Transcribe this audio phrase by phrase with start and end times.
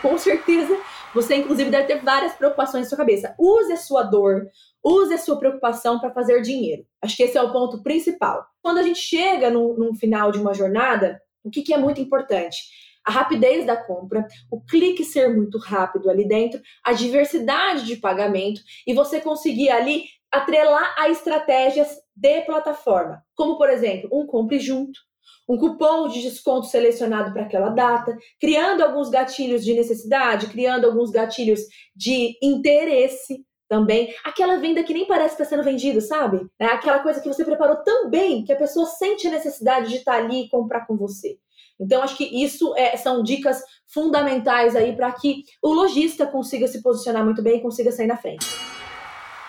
[0.00, 0.76] com certeza
[1.14, 3.34] você, inclusive, deve ter várias preocupações na sua cabeça.
[3.38, 4.46] Use a sua dor,
[4.82, 6.84] use a sua preocupação para fazer dinheiro.
[7.02, 8.44] Acho que esse é o ponto principal.
[8.62, 12.00] Quando a gente chega no, no final de uma jornada, o que, que é muito
[12.00, 12.58] importante?
[13.04, 18.60] A rapidez da compra, o clique ser muito rápido ali dentro, a diversidade de pagamento
[18.86, 25.00] e você conseguir ali atrelar a estratégias de plataforma, como por exemplo, um compre junto,
[25.48, 31.10] um cupom de desconto selecionado para aquela data, criando alguns gatilhos de necessidade, criando alguns
[31.10, 31.60] gatilhos
[31.94, 34.12] de interesse também.
[34.24, 36.40] Aquela venda que nem parece estar sendo vendida, sabe?
[36.58, 39.96] É aquela coisa que você preparou tão bem que a pessoa sente a necessidade de
[39.96, 41.38] estar ali e comprar com você.
[41.78, 46.82] Então, acho que isso é, são dicas fundamentais aí para que o lojista consiga se
[46.82, 48.46] posicionar muito bem e consiga sair na frente.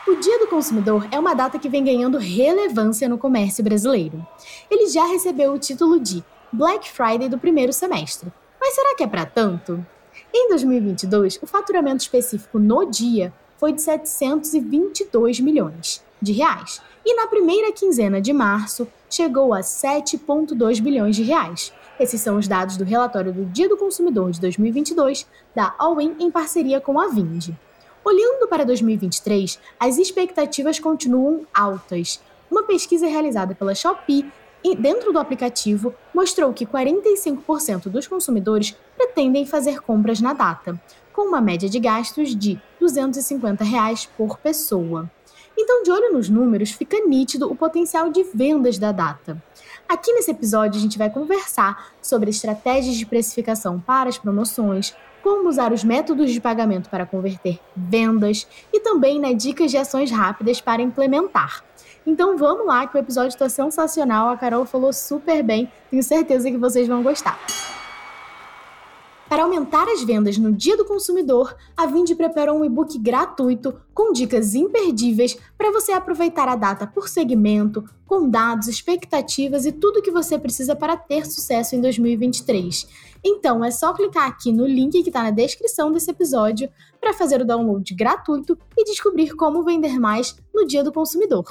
[0.08, 4.26] O Dia do Consumidor é uma data que vem ganhando relevância no comércio brasileiro.
[4.70, 8.34] Ele já recebeu o título de Black Friday do primeiro semestre.
[8.60, 9.86] Mas será que é para tanto?
[10.34, 16.82] Em 2022, o faturamento específico no dia foi de 722 milhões de reais.
[17.06, 21.72] E na primeira quinzena de março, chegou a 7,2 bilhões de reais.
[22.00, 26.32] Esses são os dados do relatório do Dia do Consumidor de 2022 da Allwin em
[26.32, 27.50] parceria com a Vind.
[28.04, 32.20] Olhando para 2023, as expectativas continuam altas.
[32.50, 34.32] Uma pesquisa realizada pela Shopee
[34.78, 40.80] dentro do aplicativo mostrou que 45% dos consumidores pretendem fazer compras na data,
[41.14, 45.10] com uma média de gastos de 250 reais por pessoa.
[45.58, 49.42] Então, de olho nos números, fica nítido o potencial de vendas da data.
[49.88, 55.50] Aqui nesse episódio, a gente vai conversar sobre estratégias de precificação para as promoções, como
[55.50, 60.62] usar os métodos de pagamento para converter vendas e também né, dicas de ações rápidas
[60.62, 61.64] para implementar.
[62.06, 64.30] Então vamos lá, que o episódio está sensacional.
[64.30, 67.40] A Carol falou super bem, tenho certeza que vocês vão gostar.
[69.32, 74.12] Para aumentar as vendas no Dia do Consumidor, a Vindi preparou um e-book gratuito com
[74.12, 80.02] dicas imperdíveis para você aproveitar a data por segmento, com dados, expectativas e tudo o
[80.02, 82.86] que você precisa para ter sucesso em 2023.
[83.24, 87.42] Então é só clicar aqui no link que está na descrição desse episódio para fazer
[87.42, 91.46] o download gratuito e descobrir como vender mais no Dia do Consumidor.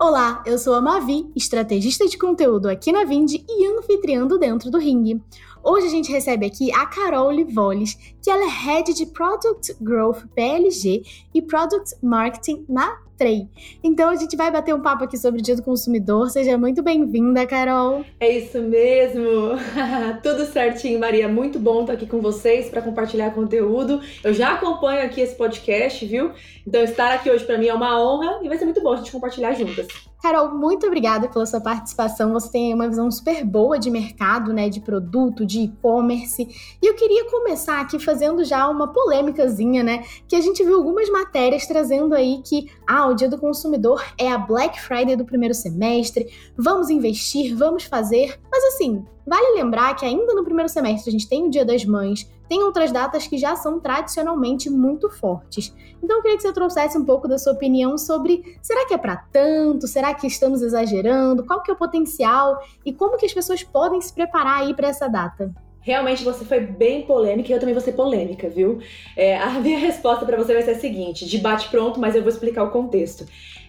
[0.00, 4.78] Olá, eu sou a Mavi, estrategista de conteúdo aqui na Vind e anfitriando dentro do
[4.78, 5.20] ringue.
[5.60, 10.24] Hoje a gente recebe aqui a Carol Livoles, que ela é Head de Product Growth
[10.36, 11.02] PLG
[11.34, 13.48] e Product Marketing na Trey.
[13.82, 16.30] Então a gente vai bater um papo aqui sobre o Dia do Consumidor.
[16.30, 18.04] Seja muito bem-vinda, Carol.
[18.20, 19.58] É isso mesmo.
[20.22, 21.28] Tudo certinho, Maria.
[21.28, 24.00] Muito bom estar aqui com vocês para compartilhar conteúdo.
[24.22, 26.30] Eu já acompanho aqui esse podcast, viu?
[26.66, 28.96] Então estar aqui hoje para mim é uma honra e vai ser muito bom a
[28.96, 30.07] gente compartilhar juntas.
[30.20, 32.32] Carol, muito obrigada pela sua participação.
[32.32, 36.42] Você tem uma visão super boa de mercado, né, de produto, de e-commerce.
[36.82, 41.08] E eu queria começar aqui fazendo já uma polêmicazinha, né, que a gente viu algumas
[41.08, 45.54] matérias trazendo aí que ah, o Dia do Consumidor é a Black Friday do primeiro
[45.54, 46.28] semestre.
[46.56, 48.40] Vamos investir, vamos fazer.
[48.50, 51.84] Mas assim, vale lembrar que ainda no primeiro semestre a gente tem o Dia das
[51.84, 55.74] Mães, tem outras datas que já são tradicionalmente muito fortes.
[56.02, 58.98] Então eu queria que você trouxesse um pouco da sua opinião sobre será que é
[58.98, 59.86] para tanto?
[59.86, 61.44] Será que estamos exagerando?
[61.44, 64.88] Qual que é o potencial e como que as pessoas podem se preparar aí para
[64.88, 65.52] essa data?
[65.80, 68.78] Realmente você foi bem polêmica e eu também vou ser polêmica, viu?
[69.16, 72.30] É, a minha resposta para você vai ser a seguinte: debate pronto, mas eu vou
[72.30, 73.26] explicar o contexto.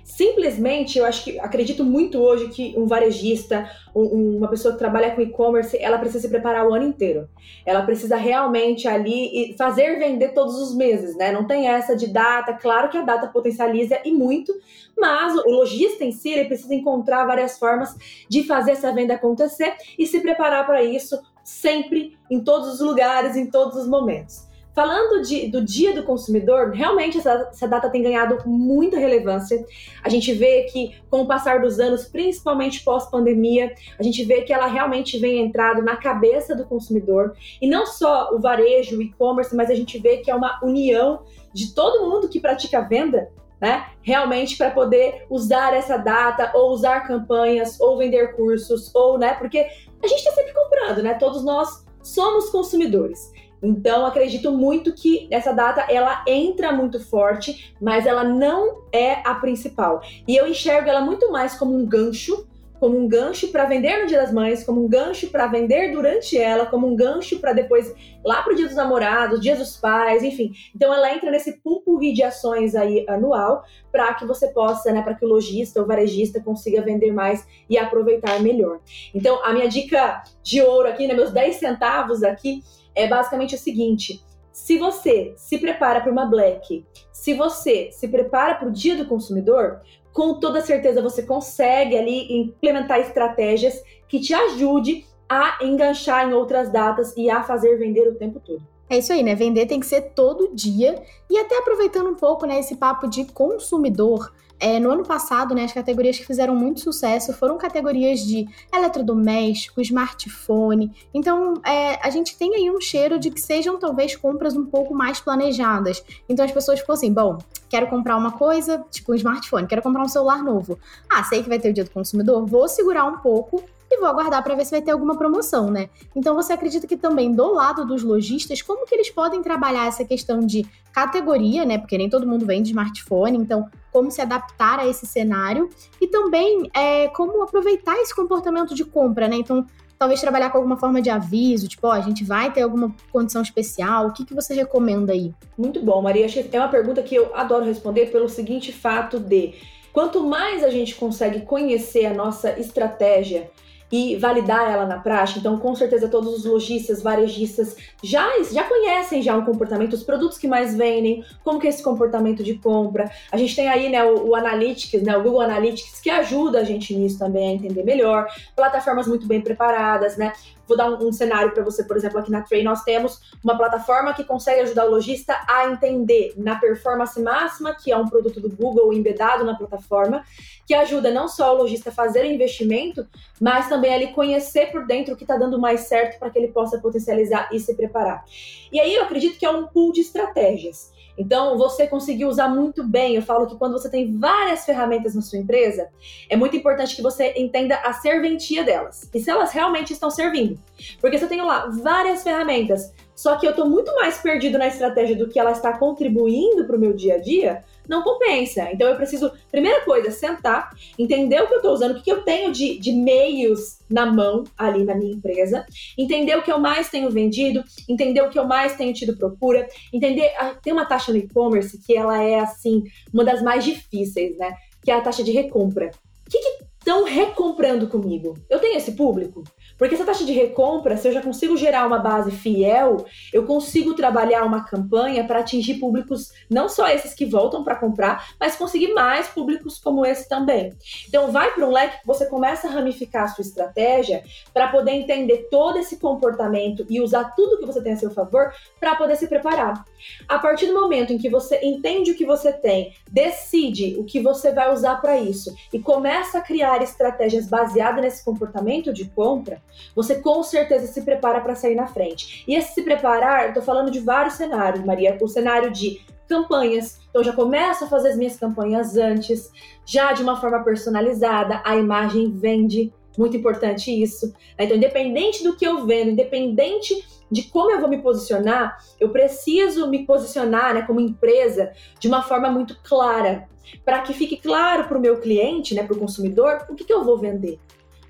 [0.09, 5.11] Simplesmente, eu acho que acredito muito hoje que um varejista, um, uma pessoa que trabalha
[5.11, 7.29] com e-commerce, ela precisa se preparar o ano inteiro.
[7.63, 11.31] Ela precisa realmente ali fazer vender todos os meses, né?
[11.31, 12.53] Não tem essa de data.
[12.53, 14.51] Claro que a data potencializa e muito,
[14.97, 17.95] mas o lojista em si ele precisa encontrar várias formas
[18.27, 23.37] de fazer essa venda acontecer e se preparar para isso sempre, em todos os lugares,
[23.37, 24.48] em todos os momentos.
[24.79, 29.65] Falando de, do Dia do Consumidor, realmente essa, essa, data tem ganhado muita relevância.
[30.01, 34.53] A gente vê que, com o passar dos anos, principalmente pós-pandemia, a gente vê que
[34.53, 37.35] ela realmente vem entrado na cabeça do consumidor.
[37.61, 41.23] E não só o varejo, o e-commerce, mas a gente vê que é uma união
[41.53, 43.29] de todo mundo que pratica venda
[43.59, 43.87] né?
[44.01, 49.33] Realmente para poder usar essa data, ou usar campanhas, ou vender cursos, ou, né?
[49.33, 49.59] Porque
[50.01, 51.15] a gente está sempre comprando, né?
[51.15, 53.29] Todos nós somos consumidores.
[53.61, 59.35] Então, acredito muito que essa data ela entra muito forte, mas ela não é a
[59.35, 60.01] principal.
[60.27, 62.47] E eu enxergo ela muito mais como um gancho
[62.79, 66.37] como um gancho para vender no Dia das Mães, como um gancho para vender durante
[66.37, 70.53] ela, como um gancho para depois lá pro Dia dos Namorados, Dia dos Pais, enfim.
[70.73, 75.13] Então ela entra nesse pupurri de ações aí anual para que você possa, né, para
[75.13, 78.79] que o lojista ou varejista consiga vender mais e aproveitar melhor.
[79.13, 82.63] Então a minha dica de ouro aqui, né, meus 10 centavos aqui
[82.95, 88.55] é basicamente o seguinte: se você se prepara para uma Black, se você se prepara
[88.55, 89.81] para o Dia do Consumidor,
[90.11, 96.71] com toda certeza você consegue ali implementar estratégias que te ajude a enganchar em outras
[96.71, 98.61] datas e a fazer vender o tempo todo.
[98.89, 99.35] É isso aí, né?
[99.35, 101.01] Vender tem que ser todo dia.
[101.29, 105.63] E até aproveitando um pouco, né, esse papo de consumidor, é, no ano passado, né,
[105.63, 110.91] as categorias que fizeram muito sucesso foram categorias de eletrodoméstico, smartphone.
[111.13, 114.93] Então, é, a gente tem aí um cheiro de que sejam talvez compras um pouco
[114.93, 116.03] mais planejadas.
[116.27, 117.37] Então, as pessoas ficam assim: bom,
[117.69, 120.77] quero comprar uma coisa, tipo um smartphone, quero comprar um celular novo.
[121.09, 124.07] Ah, sei que vai ter o dia do consumidor, vou segurar um pouco e vou
[124.07, 125.89] aguardar para ver se vai ter alguma promoção, né?
[126.15, 130.05] Então você acredita que também do lado dos lojistas, como que eles podem trabalhar essa
[130.05, 131.77] questão de categoria, né?
[131.77, 135.69] Porque nem todo mundo vende smartphone, então como se adaptar a esse cenário
[135.99, 139.37] e também é, como aproveitar esse comportamento de compra, né?
[139.37, 139.65] Então
[139.99, 143.41] talvez trabalhar com alguma forma de aviso, tipo, ó, a gente vai ter alguma condição
[143.41, 145.33] especial, o que, que você recomenda aí?
[145.57, 146.25] Muito bom, Maria.
[146.51, 149.55] É uma pergunta que eu adoro responder pelo seguinte fato de
[149.91, 153.51] quanto mais a gente consegue conhecer a nossa estratégia
[153.91, 155.39] e validar ela na prática.
[155.39, 160.37] Então, com certeza, todos os lojistas, varejistas já, já conhecem já o comportamento, os produtos
[160.37, 163.09] que mais vendem, como que é esse comportamento de compra.
[163.31, 166.63] A gente tem aí né, o, o Analytics, né, o Google Analytics, que ajuda a
[166.63, 168.27] gente nisso também a entender melhor.
[168.55, 170.33] Plataformas muito bem preparadas, né?
[170.69, 173.57] Vou dar um, um cenário para você, por exemplo, aqui na Train nós temos uma
[173.57, 178.39] plataforma que consegue ajudar o lojista a entender na performance máxima, que é um produto
[178.39, 180.23] do Google embedado na plataforma,
[180.67, 183.07] que ajuda não só o lojista a fazer o investimento,
[183.41, 186.37] mas também a ele conhecer por dentro o que está dando mais certo para que
[186.37, 188.23] ele possa potencializar e se preparar.
[188.71, 190.91] E aí eu acredito que é um pool de estratégias.
[191.19, 193.15] Então, você conseguiu usar muito bem.
[193.15, 195.89] Eu falo que quando você tem várias ferramentas na sua empresa,
[196.29, 200.57] é muito importante que você entenda a serventia delas e se elas realmente estão servindo.
[201.01, 204.67] Porque se eu tenho lá várias ferramentas, só que eu estou muito mais perdido na
[204.67, 208.71] estratégia do que ela está contribuindo para o meu dia a dia, não compensa.
[208.71, 212.21] Então eu preciso, primeira coisa, sentar, entender o que eu estou usando, o que eu
[212.21, 215.65] tenho de, de meios na mão ali na minha empresa,
[215.97, 219.67] entender o que eu mais tenho vendido, entender o que eu mais tenho tido procura,
[219.91, 220.31] entender.
[220.61, 224.53] Tem uma taxa no e-commerce que ela é assim, uma das mais difíceis, né?
[224.83, 225.89] Que é a taxa de recompra.
[226.27, 226.37] O que
[226.77, 228.37] estão recomprando comigo?
[228.47, 229.43] Eu tenho esse público?
[229.79, 233.93] Porque essa taxa de recompra, se eu já consigo gerar uma base fiel, eu consigo
[233.93, 238.93] trabalhar uma campanha para atingir públicos, não só esses que voltam para comprar, mas conseguir
[238.93, 240.73] mais públicos como esse também.
[241.07, 244.23] Então, vai para um leque que você começa a ramificar a sua estratégia
[244.53, 248.51] para poder entender todo esse comportamento e usar tudo que você tem a seu favor
[248.79, 249.85] para poder se preparar.
[250.27, 254.19] A partir do momento em que você entende o que você tem, decide o que
[254.19, 259.61] você vai usar para isso e começa a criar estratégias baseadas nesse comportamento de compra,
[259.95, 262.43] você com certeza se prepara para sair na frente.
[262.47, 265.17] E esse se preparar, tô falando de vários cenários, Maria.
[265.21, 266.99] O cenário de campanhas.
[267.09, 269.51] Então, já começo a fazer as minhas campanhas antes,
[269.83, 272.93] já de uma forma personalizada, a imagem vende.
[273.17, 274.33] Muito importante isso.
[274.57, 279.89] Então, independente do que eu vendo, independente de como eu vou me posicionar, eu preciso
[279.89, 283.49] me posicionar né, como empresa de uma forma muito clara,
[283.83, 286.93] para que fique claro para o meu cliente, né, para o consumidor, o que, que
[286.93, 287.59] eu vou vender.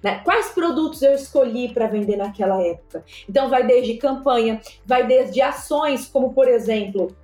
[0.03, 0.21] Né?
[0.23, 3.03] Quais produtos eu escolhi para vender naquela época?
[3.27, 7.15] Então, vai desde campanha, vai desde ações, como por exemplo,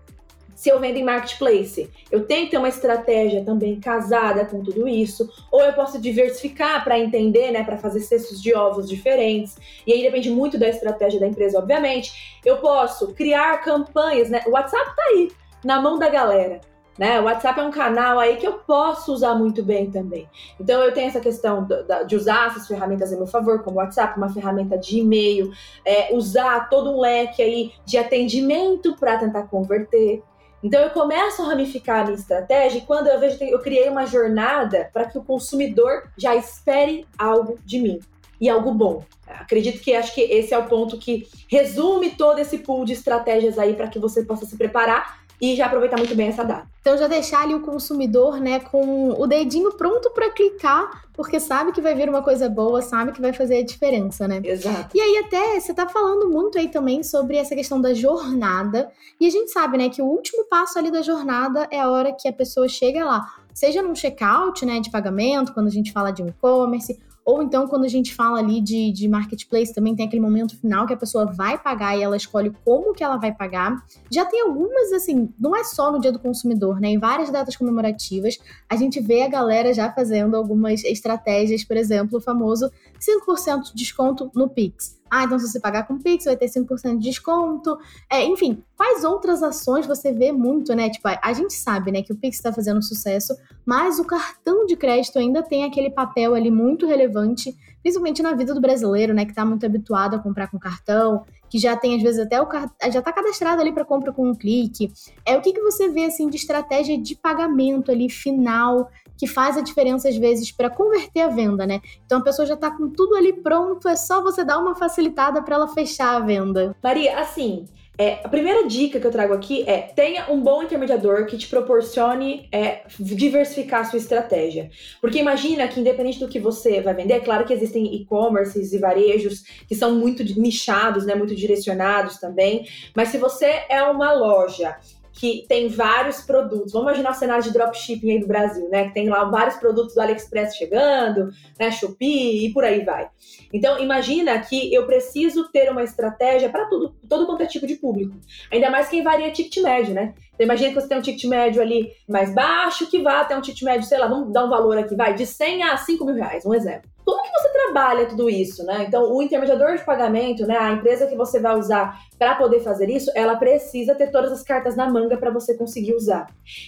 [0.56, 4.88] se eu vendo em marketplace, eu tenho que ter uma estratégia também casada com tudo
[4.88, 9.58] isso, ou eu posso diversificar para entender, né, para fazer cestos de ovos diferentes.
[9.86, 12.40] E aí depende muito da estratégia da empresa, obviamente.
[12.44, 14.42] Eu posso criar campanhas, né?
[14.48, 15.30] O WhatsApp tá aí
[15.64, 16.62] na mão da galera.
[16.98, 17.20] Né?
[17.20, 20.30] O WhatsApp é um canal aí que eu posso usar muito bem também.
[20.60, 21.68] Então eu tenho essa questão
[22.08, 25.52] de usar essas ferramentas a meu favor, como o WhatsApp, uma ferramenta de e-mail,
[25.84, 30.24] é, usar todo um leque aí de atendimento para tentar converter.
[30.64, 34.06] Então eu começo a ramificar a minha estratégia e quando eu vejo eu criei uma
[34.06, 38.00] jornada para que o consumidor já espere algo de mim
[38.40, 39.04] e algo bom.
[39.28, 43.60] Acredito que acho que esse é o ponto que resume todo esse pool de estratégias
[43.60, 46.68] aí para que você possa se preparar e já aproveitar muito bem essa data.
[46.82, 51.72] Então já deixar ali o consumidor, né, com o dedinho pronto para clicar, porque sabe
[51.72, 54.42] que vai vir uma coisa boa, sabe que vai fazer a diferença, né?
[54.44, 54.96] Exato.
[54.96, 59.26] E aí até você tá falando muito aí também sobre essa questão da jornada, e
[59.26, 62.28] a gente sabe, né, que o último passo ali da jornada é a hora que
[62.28, 66.22] a pessoa chega lá, seja num checkout, né, de pagamento, quando a gente fala de
[66.22, 70.22] um e-commerce, Ou então, quando a gente fala ali de, de marketplace, também tem aquele
[70.22, 73.84] momento final que a pessoa vai pagar e ela escolhe como que ela vai pagar.
[74.12, 76.90] Já tem algumas, assim, não é só no dia do consumidor, né?
[76.90, 78.38] Em várias datas comemorativas,
[78.70, 83.76] a gente vê a galera já fazendo algumas estratégias, por exemplo, o famoso 5% de
[83.76, 84.95] desconto no Pix.
[85.10, 87.78] Ah, então se você pagar com Pix, vai ter 5% de desconto.
[88.10, 90.90] É, enfim, quais outras ações você vê muito, né?
[90.90, 93.36] Tipo, a, gente sabe, né, que o Pix está fazendo sucesso,
[93.66, 98.54] mas o cartão de crédito ainda tem aquele papel ali muito relevante, principalmente na vida
[98.54, 102.02] do brasileiro, né, que está muito habituado a comprar com cartão, que já tem às
[102.02, 104.92] vezes até o cartão, já está cadastrado ali para compra com um clique.
[105.24, 109.58] É o que, que você vê assim de estratégia de pagamento ali final que faz
[109.58, 111.82] a diferença às vezes para converter a venda, né?
[112.06, 115.42] Então a pessoa já está com tudo ali pronto, é só você dar uma facilitada
[115.42, 116.76] para ela fechar a venda.
[116.84, 117.66] Maria, assim,
[117.98, 121.48] é, a primeira dica que eu trago aqui é tenha um bom intermediador que te
[121.48, 124.70] proporcione é, diversificar a sua estratégia.
[125.00, 128.78] Porque imagina que, independente do que você vai vender, é claro que existem e-commerces e
[128.78, 132.68] varejos que são muito nichados, né, muito direcionados também.
[132.94, 134.76] Mas se você é uma loja
[135.16, 136.74] que tem vários produtos.
[136.74, 138.88] Vamos imaginar o cenário de dropshipping aí do Brasil, né?
[138.88, 141.72] Que tem lá vários produtos do AliExpress chegando, né?
[141.72, 143.10] Shopee e por aí vai.
[143.54, 147.76] Então, imagina que eu preciso ter uma estratégia para tudo, todo quanto é tipo de
[147.76, 148.14] público.
[148.52, 150.14] Ainda mais quem varia ticket médio, né?
[150.36, 153.42] Então, imagina que você tem um ticket médio ali mais baixo, que vá até um
[153.42, 156.16] ticket médio, sei lá, vamos dar um valor aqui, vai, de 100 a 5 mil
[156.16, 156.90] reais, um exemplo.
[157.06, 158.86] Como que você trabalha tudo isso, né?
[158.88, 162.90] Então, o intermediador de pagamento, né, a empresa que você vai usar para poder fazer
[162.90, 166.28] isso, ela precisa ter todas as cartas na manga para você conseguir usar.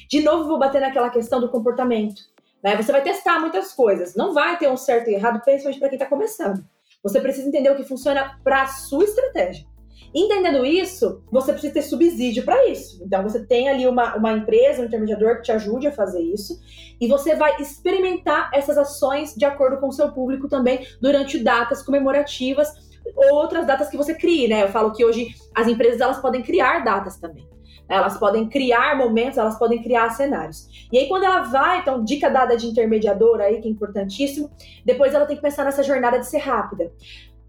[0.10, 2.22] De novo, vou bater naquela questão do comportamento.
[2.64, 2.76] Né?
[2.76, 5.98] Você vai testar muitas coisas, não vai ter um certo e errado, principalmente para quem
[5.98, 6.64] está começando.
[7.04, 9.66] Você precisa entender o que funciona para a sua estratégia.
[10.14, 13.04] Entendendo isso, você precisa ter subsídio para isso.
[13.04, 16.60] Então, você tem ali uma, uma empresa, um intermediador que te ajude a fazer isso,
[17.00, 21.84] e você vai experimentar essas ações de acordo com o seu público também durante datas
[21.84, 22.72] comemorativas
[23.16, 24.64] ou outras datas que você crie, né?
[24.64, 27.48] Eu falo que hoje as empresas elas podem criar datas também.
[27.90, 30.68] Elas podem criar momentos, elas podem criar cenários.
[30.92, 34.52] E aí, quando ela vai, então, dica dada de intermediador aí, que é importantíssimo,
[34.84, 36.92] depois ela tem que pensar nessa jornada de ser rápida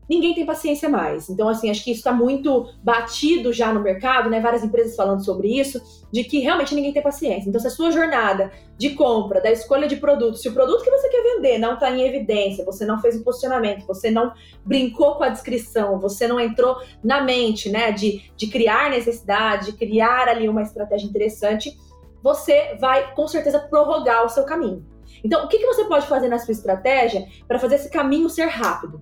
[0.08, 1.28] ninguém tem paciência mais.
[1.28, 4.40] Então, assim, acho que isso está muito batido já no mercado, né?
[4.40, 7.48] Várias empresas falando sobre isso, de que realmente ninguém tem paciência.
[7.48, 10.90] Então, se a sua jornada de compra, da escolha de produto, se o produto que
[10.90, 14.32] você quer vender não está em evidência, você não fez um posicionamento, você não
[14.64, 19.72] brincou com a descrição, você não entrou na mente, né, de, de criar necessidade, de
[19.76, 21.76] criar ali uma estratégia interessante,
[22.22, 24.84] você vai com certeza prorrogar o seu caminho.
[25.24, 28.46] Então, o que, que você pode fazer na sua estratégia para fazer esse caminho ser
[28.46, 29.00] rápido?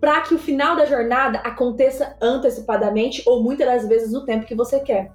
[0.00, 4.54] Para que o final da jornada aconteça antecipadamente ou muitas das vezes no tempo que
[4.54, 5.10] você quer.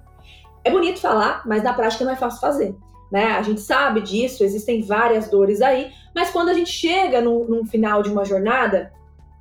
[0.62, 2.76] É bonito falar, mas na prática não é fácil fazer.
[3.10, 3.26] Né?
[3.32, 7.66] A gente sabe disso, existem várias dores aí, mas quando a gente chega no, no
[7.66, 8.92] final de uma jornada,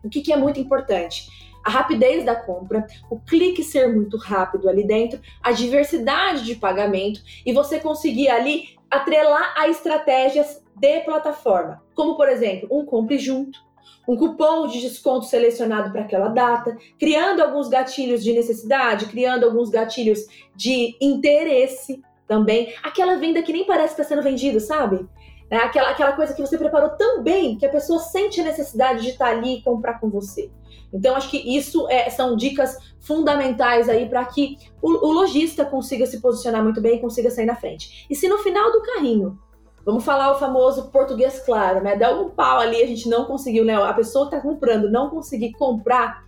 [0.03, 1.27] o que, que é muito importante?
[1.63, 7.21] A rapidez da compra, o clique ser muito rápido ali dentro, a diversidade de pagamento
[7.45, 13.59] e você conseguir ali atrelar a estratégias de plataforma, como por exemplo, um compre junto,
[14.07, 19.69] um cupom de desconto selecionado para aquela data, criando alguns gatilhos de necessidade, criando alguns
[19.69, 20.25] gatilhos
[20.55, 22.73] de interesse também.
[22.83, 25.07] Aquela venda que nem parece estar sendo vendida, sabe?
[25.49, 29.03] É aquela, aquela coisa que você preparou tão bem que a pessoa sente a necessidade
[29.03, 30.49] de estar ali e comprar com você.
[30.91, 36.05] Então, acho que isso é, são dicas fundamentais aí para que o, o lojista consiga
[36.05, 38.05] se posicionar muito bem e consiga sair na frente.
[38.09, 39.39] E se no final do carrinho
[39.85, 41.97] Vamos falar o famoso português claro, né?
[41.97, 43.75] Dá um pau ali, a gente não conseguiu, né?
[43.75, 46.23] A pessoa que está comprando não conseguir comprar,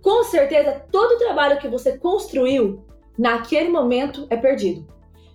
[0.00, 2.84] com certeza todo o trabalho que você construiu
[3.18, 4.86] naquele momento é perdido.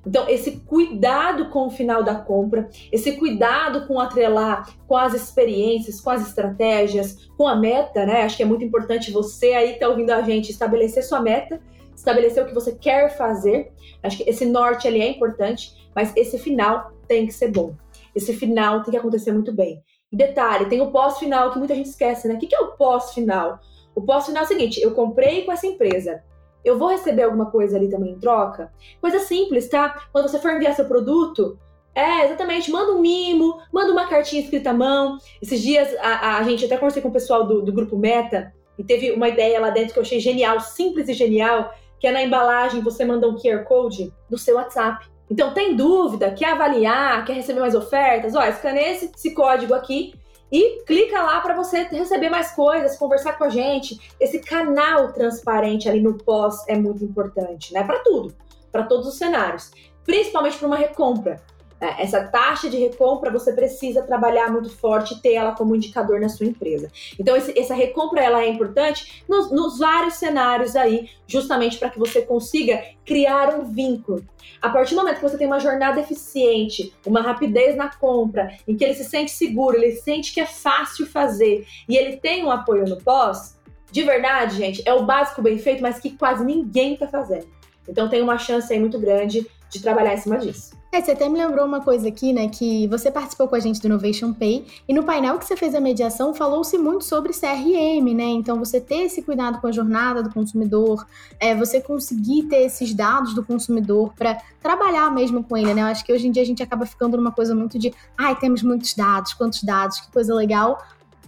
[0.05, 5.99] Então, esse cuidado com o final da compra, esse cuidado com atrelar com as experiências,
[5.99, 8.21] com as estratégias, com a meta, né?
[8.21, 11.61] Acho que é muito importante você aí que tá ouvindo a gente estabelecer sua meta,
[11.93, 13.73] estabelecer o que você quer fazer.
[14.01, 17.75] Acho que esse norte ali é importante, mas esse final tem que ser bom.
[18.15, 19.83] Esse final tem que acontecer muito bem.
[20.11, 22.35] Detalhe, tem o pós-final que muita gente esquece, né?
[22.35, 23.59] O que é o pós-final?
[23.93, 26.23] O pós-final é o seguinte: eu comprei com essa empresa.
[26.63, 28.71] Eu vou receber alguma coisa ali também em troca?
[29.01, 30.03] Coisa simples, tá?
[30.11, 31.57] Quando você for enviar seu produto,
[31.95, 32.71] é, exatamente.
[32.71, 35.17] Manda um mimo, manda uma cartinha escrita à mão.
[35.41, 38.83] Esses dias a, a gente até conversei com o pessoal do, do, grupo Meta e
[38.83, 42.23] teve uma ideia lá dentro que eu achei genial, simples e genial, que é na
[42.23, 45.09] embalagem você manda um QR Code do seu WhatsApp.
[45.29, 48.35] Então, tem dúvida, quer avaliar, quer receber mais ofertas?
[48.35, 50.13] Ó, escaneia esse, esse código aqui
[50.51, 53.99] e clica lá para você receber mais coisas, conversar com a gente.
[54.19, 57.83] Esse canal transparente ali no pós é muito importante, né?
[57.83, 58.35] Para tudo,
[58.71, 59.71] para todos os cenários,
[60.03, 61.41] principalmente para uma recompra.
[61.81, 66.19] É, essa taxa de recompra você precisa trabalhar muito forte e ter ela como indicador
[66.19, 66.91] na sua empresa.
[67.17, 71.99] Então, esse, essa recompra ela é importante nos, nos vários cenários aí, justamente para que
[71.99, 74.25] você consiga criar um vínculo.
[74.61, 78.75] A partir do momento que você tem uma jornada eficiente, uma rapidez na compra, em
[78.75, 82.51] que ele se sente seguro, ele sente que é fácil fazer e ele tem um
[82.51, 83.57] apoio no pós,
[83.91, 87.47] de verdade, gente, é o básico bem feito, mas que quase ninguém está fazendo.
[87.87, 90.78] Então tem uma chance aí muito grande de trabalhar em cima disso.
[90.91, 92.49] É, você até me lembrou uma coisa aqui, né?
[92.49, 95.75] Que você participou com a gente do Innovation Pay e no painel que você fez
[95.75, 98.23] a mediação falou-se muito sobre CRM, né?
[98.23, 101.05] Então você ter esse cuidado com a jornada do consumidor,
[101.39, 105.81] é, você conseguir ter esses dados do consumidor para trabalhar mesmo com ele, né?
[105.83, 108.35] Eu acho que hoje em dia a gente acaba ficando numa coisa muito de, ai,
[108.35, 110.83] temos muitos dados, quantos dados, que coisa legal.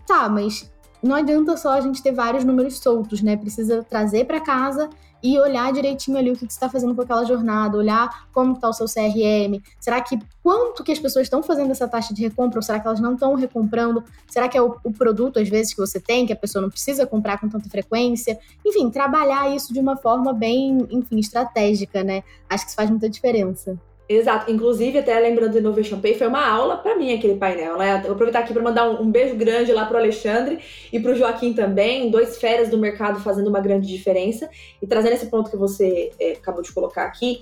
[0.07, 0.71] Tá, mas
[1.03, 3.35] não adianta só a gente ter vários números soltos, né?
[3.35, 4.89] Precisa trazer para casa
[5.23, 8.69] e olhar direitinho ali o que você está fazendo com aquela jornada, olhar como está
[8.69, 9.61] o seu CRM.
[9.79, 12.87] Será que quanto que as pessoas estão fazendo essa taxa de recompra ou será que
[12.87, 14.03] elas não estão recomprando?
[14.27, 16.69] Será que é o, o, produto, às vezes, que você tem, que a pessoa não
[16.69, 18.39] precisa comprar com tanta frequência?
[18.65, 22.23] Enfim, trabalhar isso de uma forma bem, enfim, estratégica, né?
[22.49, 23.77] Acho que isso faz muita diferença.
[24.11, 24.51] Exato.
[24.51, 28.01] Inclusive, até lembrando do Innovation Pay, foi uma aula para mim aquele painel, né?
[28.01, 30.59] Vou aproveitar aqui para mandar um, um, beijo grande lá pro Alexandre
[30.91, 34.49] e pro Joaquim também, dois férias do mercado fazendo uma grande diferença.
[34.81, 37.41] E trazendo esse ponto que você é, acabou de colocar aqui,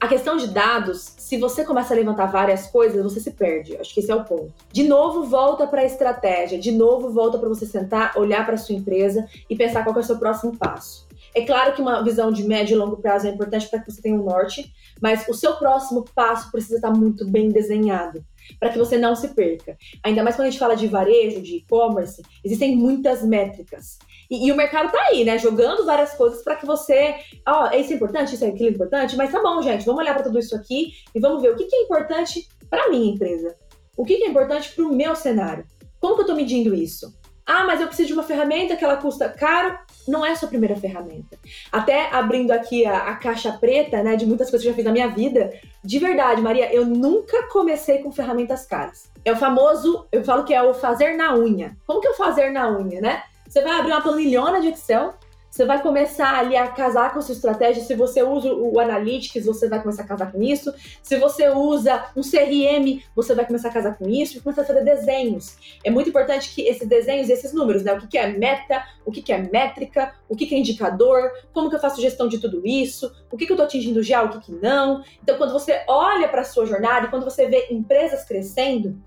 [0.00, 3.76] a questão de dados, se você começa a levantar várias coisas, você se perde.
[3.76, 4.52] Acho que esse é o ponto.
[4.72, 6.58] De novo, volta para a estratégia.
[6.58, 10.04] De novo, volta para você sentar, olhar para sua empresa e pensar qual é o
[10.04, 11.07] seu próximo passo.
[11.34, 14.00] É claro que uma visão de médio e longo prazo é importante para que você
[14.00, 18.24] tenha um norte, mas o seu próximo passo precisa estar muito bem desenhado
[18.58, 19.76] para que você não se perca.
[20.02, 23.98] Ainda mais quando a gente fala de varejo, de e-commerce, existem muitas métricas.
[24.30, 25.38] E, e, o mercado tá aí, né?
[25.38, 27.14] Jogando várias coisas para que você.
[27.46, 30.14] Ó, oh, isso é importante, isso é aquilo importante, mas tá bom, gente, vamos olhar
[30.14, 33.56] para tudo isso aqui e vamos ver o que, que é importante para minha empresa.
[33.96, 35.64] O que, que é importante para o meu cenário.
[36.00, 37.12] Como que eu estou medindo isso?
[37.44, 39.78] Ah, mas eu preciso de uma ferramenta que ela custa caro.
[40.08, 41.38] Não é a sua primeira ferramenta.
[41.70, 44.84] Até abrindo aqui a, a, caixa preta, né, de muitas coisas que eu já fiz
[44.84, 45.52] na minha vida,
[45.84, 49.10] de verdade, Maria, eu nunca comecei com ferramentas caras.
[49.24, 51.76] É o famoso, eu falo que é o fazer na unha.
[51.86, 53.22] Como que é o fazer na unha, né?
[53.48, 55.14] Você vai abrir uma planilhona de Excel,
[55.50, 57.82] você vai começar ali a casar com a sua estratégia.
[57.82, 60.72] Se você usa o Analytics, você vai começar a casar com isso.
[61.02, 64.66] Se você usa um CRM, você vai começar a casar com isso e começar a
[64.66, 65.56] fazer desenhos.
[65.82, 67.94] É muito importante que esses desenhos, esses números, né?
[67.94, 71.80] O que é meta, o que é métrica, o que é indicador, como que eu
[71.80, 75.02] faço gestão de tudo isso, o que eu estou atingindo já, o que não.
[75.22, 79.00] Então, quando você olha para a sua jornada e quando você vê empresas crescendo,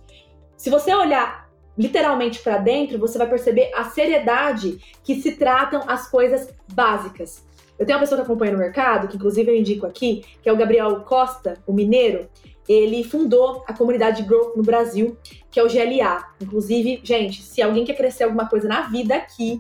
[0.58, 6.10] se você olhar literalmente para dentro, você vai perceber a seriedade que se tratam as
[6.10, 7.46] coisas básicas.
[7.78, 10.54] Eu tenho uma pessoa que acompanha no mercado, que inclusive eu indico aqui, que é
[10.54, 12.30] o Gabriel Costa, o mineiro.
[12.70, 15.18] Ele fundou a comunidade Growth no Brasil,
[15.50, 16.24] que é o GLA.
[16.40, 19.60] Inclusive, gente, se alguém quer crescer alguma coisa na vida aqui,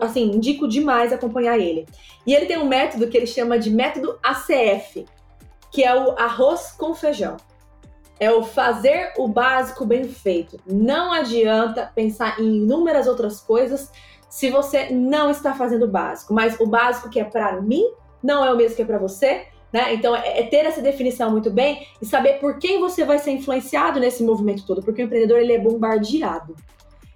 [0.00, 1.86] assim, indico demais acompanhar ele.
[2.26, 5.06] E ele tem um método que ele chama de método ACF,
[5.70, 7.38] que é o arroz com feijão
[8.22, 10.56] é o fazer o básico bem feito.
[10.64, 13.90] Não adianta pensar em inúmeras outras coisas
[14.28, 16.32] se você não está fazendo o básico.
[16.32, 17.84] Mas o básico que é para mim
[18.22, 19.46] não é o mesmo que é para você.
[19.72, 19.92] Né?
[19.94, 23.32] Então, é, é ter essa definição muito bem e saber por quem você vai ser
[23.32, 26.54] influenciado nesse movimento todo, porque o empreendedor ele é bombardeado.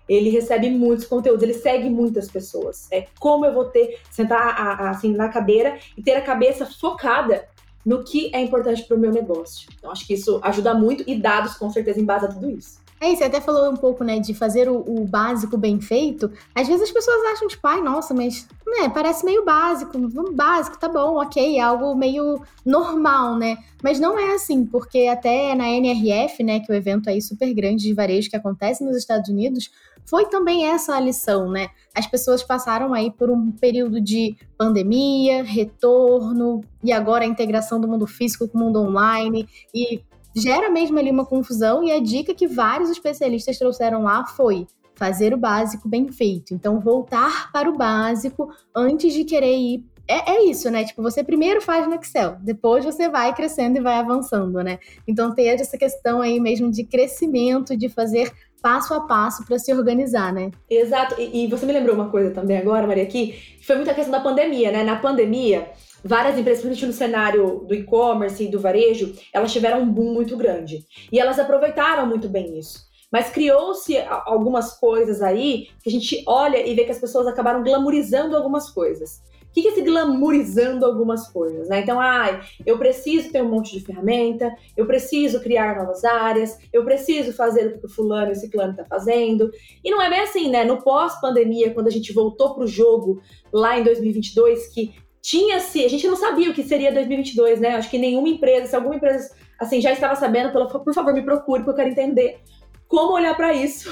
[0.08, 2.88] Ele recebe muitos conteúdos, ele segue muitas pessoas.
[2.90, 7.46] É como eu vou ter, sentar assim na cadeira e ter a cabeça focada
[7.86, 9.68] no que é importante para o meu negócio.
[9.78, 12.84] Então, acho que isso ajuda muito e dados, com certeza, embasam tudo isso.
[12.98, 16.32] É isso, você até falou um pouco, né, de fazer o, o, básico bem feito.
[16.54, 19.98] Às vezes as pessoas acham, tipo, ai, nossa, mas, né, parece meio básico.
[20.32, 23.58] Básico, tá bom, ok, é algo meio normal, né?
[23.82, 27.52] Mas não é assim, porque até na NRF, né, que é o evento aí super
[27.52, 29.70] grande de varejo que acontece nos Estados Unidos,
[30.08, 31.68] foi também essa a lição, né?
[31.94, 37.88] As pessoas passaram aí por um período de pandemia, retorno e agora a integração do
[37.88, 40.02] mundo físico com o mundo online e
[40.34, 45.34] gera mesmo ali uma confusão e a dica que vários especialistas trouxeram lá foi fazer
[45.34, 46.54] o básico bem feito.
[46.54, 50.84] Então voltar para o básico antes de querer ir é, é, isso, né?
[50.84, 54.78] Tipo, você primeiro faz no Excel, depois você vai crescendo e vai avançando, né?
[55.06, 58.32] Então ter essa questão aí mesmo de crescimento, de fazer
[58.66, 60.50] passo a passo para se organizar, né?
[60.68, 61.14] Exato.
[61.20, 64.18] E, e, você me lembrou uma coisa também agora, Maria, que foi muita questão da
[64.18, 64.82] pandemia, né?
[64.82, 65.70] Na pandemia,
[66.04, 70.36] várias empresas, principalmente no cenário do e-commerce e do varejo, elas tiveram um boom muito
[70.36, 70.84] grande.
[71.12, 72.80] E elas aproveitaram muito bem isso.
[73.12, 77.62] Mas criou-se algumas coisas aí que a gente olha e vê que as pessoas acabaram
[77.62, 79.20] glamorizando algumas coisas
[79.62, 81.80] que, é esse glamourizando algumas coisas, né?
[81.80, 86.84] Então, ah, eu preciso ter um monte de ferramenta, eu preciso criar novas áreas, eu
[86.84, 89.50] preciso fazer o que o fulano e ciclano tá fazendo.
[89.82, 90.64] E não é bem assim, né?
[90.64, 96.06] No pós-pandemia, quando a gente voltou pro jogo lá em 2022, que tinha-se, a gente
[96.06, 97.76] não sabia o que seria 2022, né?
[97.76, 101.62] Acho que nenhuma empresa, se alguma empresa assim já estava sabendo, por favor, me procure,
[101.64, 102.40] porque eu quero entender
[102.86, 103.90] como olhar para isso.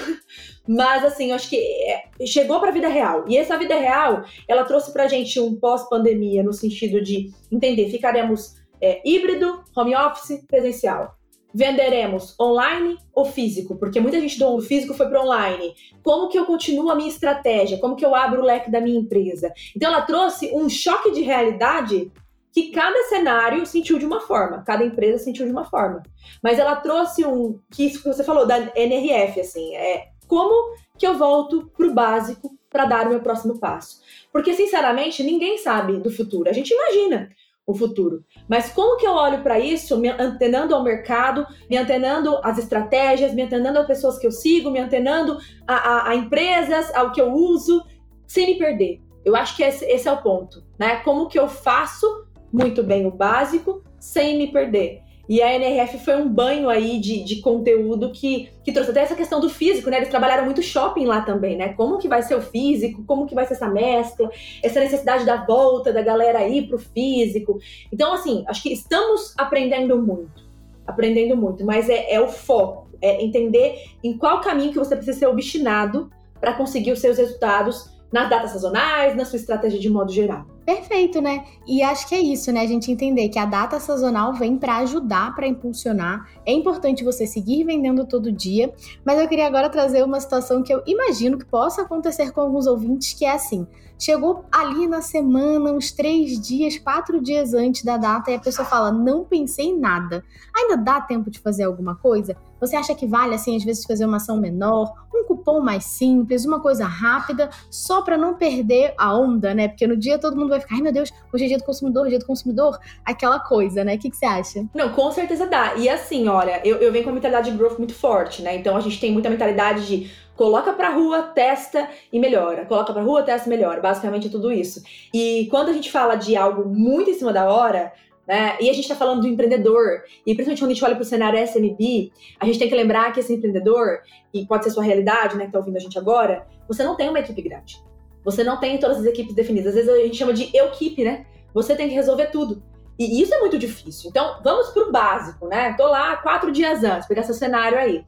[0.66, 3.24] Mas assim, eu acho que é, chegou para a vida real.
[3.28, 7.90] E essa vida real, ela trouxe para a gente um pós-pandemia no sentido de entender,
[7.90, 11.16] ficaremos é, híbrido, home office, presencial
[11.54, 13.76] venderemos online ou físico?
[13.76, 15.72] Porque muita gente do físico foi para online.
[16.02, 17.78] Como que eu continuo a minha estratégia?
[17.78, 19.52] Como que eu abro o leque da minha empresa?
[19.74, 22.10] Então ela trouxe um choque de realidade
[22.52, 26.02] que cada cenário sentiu de uma forma, cada empresa sentiu de uma forma.
[26.42, 31.06] Mas ela trouxe um que isso que você falou da NRF assim, é como que
[31.06, 34.00] eu volto pro básico para dar o meu próximo passo?
[34.32, 36.48] Porque sinceramente, ninguém sabe do futuro.
[36.48, 37.30] A gente imagina
[37.66, 38.24] o futuro.
[38.48, 43.32] Mas como que eu olho para isso, me antenando ao mercado, me antenando às estratégias,
[43.32, 47.20] me antenando às pessoas que eu sigo, me antenando a, a, a empresas, ao que
[47.20, 47.82] eu uso,
[48.26, 49.00] sem me perder.
[49.24, 50.96] Eu acho que esse, esse é o ponto, né?
[50.96, 55.00] Como que eu faço muito bem o básico sem me perder.
[55.28, 59.14] E a NRF foi um banho aí de, de conteúdo que, que trouxe até essa
[59.14, 59.96] questão do físico, né?
[59.96, 61.72] Eles trabalharam muito shopping lá também, né?
[61.72, 64.30] Como que vai ser o físico, como que vai ser essa mescla,
[64.62, 67.58] essa necessidade da volta da galera aí pro físico.
[67.90, 70.44] Então, assim, acho que estamos aprendendo muito.
[70.86, 75.18] Aprendendo muito, mas é, é o foco, é entender em qual caminho que você precisa
[75.18, 80.12] ser obstinado para conseguir os seus resultados nas datas sazonais, na sua estratégia de modo
[80.12, 80.44] geral.
[80.64, 81.44] Perfeito, né?
[81.66, 82.62] E acho que é isso, né?
[82.62, 86.26] A gente entender que a data sazonal vem para ajudar, para impulsionar.
[86.46, 88.72] É importante você seguir vendendo todo dia,
[89.04, 92.66] mas eu queria agora trazer uma situação que eu imagino que possa acontecer com alguns
[92.66, 93.66] ouvintes, que é assim:
[93.98, 98.66] chegou ali na semana, uns três dias, quatro dias antes da data, e a pessoa
[98.66, 100.24] fala: não pensei em nada.
[100.56, 102.34] Ainda dá tempo de fazer alguma coisa?
[102.66, 106.44] Você acha que vale, assim, às vezes fazer uma ação menor, um cupom mais simples,
[106.44, 109.68] uma coisa rápida, só para não perder a onda, né?
[109.68, 112.08] Porque no dia todo mundo vai ficar, ai meu Deus, hoje é dia do consumidor,
[112.08, 113.94] dia do consumidor, aquela coisa, né?
[113.96, 114.64] O que, que você acha?
[114.74, 115.74] Não, com certeza dá.
[115.76, 118.56] E assim, olha, eu, eu venho com uma mentalidade de growth muito forte, né?
[118.56, 122.64] Então a gente tem muita mentalidade de coloca pra rua, testa e melhora.
[122.64, 123.80] Coloca pra rua, testa e melhora.
[123.80, 124.82] Basicamente é tudo isso.
[125.12, 127.92] E quando a gente fala de algo muito em cima da hora,
[128.26, 128.56] né?
[128.60, 131.06] E a gente está falando do empreendedor, e principalmente quando a gente olha para o
[131.06, 134.00] cenário SMB, a gente tem que lembrar que esse empreendedor,
[134.32, 137.08] e pode ser sua realidade, né, que está ouvindo a gente agora, você não tem
[137.08, 137.82] uma equipe grande.
[138.24, 139.68] Você não tem todas as equipes definidas.
[139.68, 141.26] Às vezes a gente chama de eu-equipe, né?
[141.52, 142.62] Você tem que resolver tudo.
[142.98, 144.08] E isso é muito difícil.
[144.08, 145.74] Então, vamos pro básico, né?
[145.76, 148.04] Tô lá quatro dias antes, pegar seu cenário aí.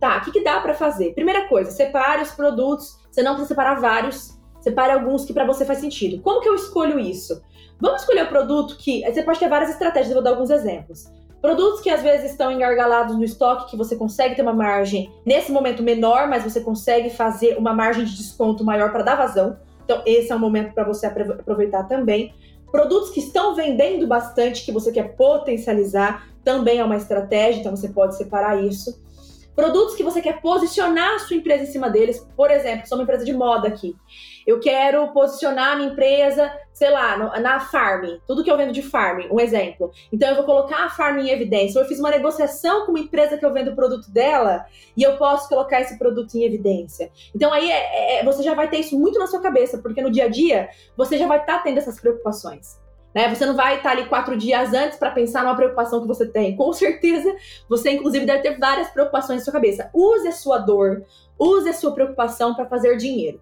[0.00, 1.12] Tá, o que, que dá para fazer?
[1.12, 2.96] Primeira coisa, separe os produtos.
[3.10, 4.38] Você não precisa separar vários.
[4.60, 6.22] Separe alguns que para você faz sentido.
[6.22, 7.42] Como que eu escolho isso?
[7.80, 9.02] Vamos escolher o produto que.
[9.02, 11.10] Você pode ter várias estratégias, eu vou dar alguns exemplos.
[11.40, 15.52] Produtos que às vezes estão engargalados no estoque, que você consegue ter uma margem nesse
[15.52, 19.56] momento menor, mas você consegue fazer uma margem de desconto maior para dar vazão.
[19.84, 22.34] Então, esse é um momento para você aproveitar também.
[22.72, 27.88] Produtos que estão vendendo bastante, que você quer potencializar, também é uma estratégia, então você
[27.88, 29.00] pode separar isso.
[29.58, 32.24] Produtos que você quer posicionar a sua empresa em cima deles.
[32.36, 33.92] Por exemplo, sou uma empresa de moda aqui.
[34.46, 38.20] Eu quero posicionar a minha empresa, sei lá, na farm.
[38.24, 39.90] Tudo que eu vendo de farm, um exemplo.
[40.12, 41.76] Então eu vou colocar a farm em evidência.
[41.76, 44.64] Ou eu fiz uma negociação com uma empresa que eu vendo o produto dela
[44.96, 47.10] e eu posso colocar esse produto em evidência.
[47.34, 50.12] Então aí é, é você já vai ter isso muito na sua cabeça, porque no
[50.12, 52.78] dia a dia você já vai estar tá tendo essas preocupações.
[53.14, 53.34] Né?
[53.34, 56.56] Você não vai estar ali quatro dias antes para pensar numa preocupação que você tem.
[56.56, 57.34] Com certeza,
[57.68, 59.90] você inclusive deve ter várias preocupações na sua cabeça.
[59.94, 61.04] Use a sua dor,
[61.38, 63.40] use a sua preocupação para fazer dinheiro.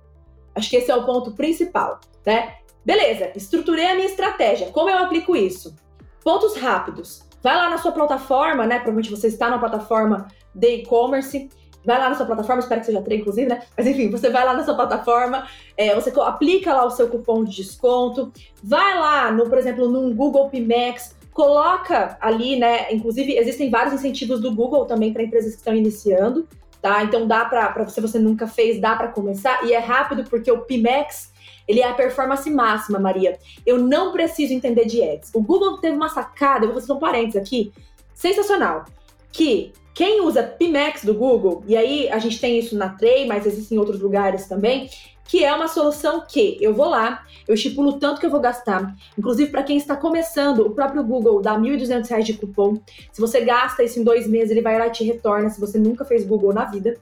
[0.55, 2.55] Acho que esse é o ponto principal, né?
[2.85, 4.71] Beleza, estruturei a minha estratégia.
[4.71, 5.75] Como eu aplico isso?
[6.23, 7.27] Pontos rápidos.
[7.43, 8.77] Vai lá na sua plataforma, né?
[8.77, 11.49] Provavelmente você está na plataforma de e-commerce
[11.87, 13.63] vai lá na sua plataforma, espero que seja três, inclusive, né?
[13.77, 15.47] Mas enfim, você vai lá na sua plataforma,
[15.77, 20.15] é, você aplica lá o seu cupom de desconto, vai lá, no, por exemplo, num
[20.15, 22.93] Google Pimax, coloca ali, né?
[22.93, 26.49] Inclusive, existem vários incentivos do Google também para empresas que estão iniciando,
[26.83, 27.05] tá?
[27.05, 30.63] Então dá para, se você nunca fez, dá para começar, e é rápido porque o
[30.63, 31.33] Pimax
[31.69, 33.39] ele é a performance máxima, Maria.
[33.65, 35.31] Eu não preciso entender de ads.
[35.35, 37.73] O Google teve uma sacada, eu vou fazer um parênteses aqui,
[38.15, 38.85] sensacional,
[39.33, 43.47] que quem usa Pimax do Google, e aí a gente tem isso na Tray, mas
[43.47, 44.91] existem em outros lugares também,
[45.25, 48.95] que é uma solução que eu vou lá, eu estipulo tanto que eu vou gastar.
[49.19, 52.79] Inclusive, para quem está começando, o próprio Google dá R$ 1.200 de cupom.
[53.11, 55.79] Se você gasta isso em dois meses, ele vai lá e te retorna, se você
[55.79, 57.01] nunca fez Google na vida.